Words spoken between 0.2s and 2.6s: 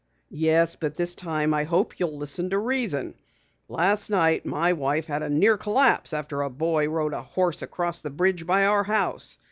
"Yes, but this time I hope you'll listen to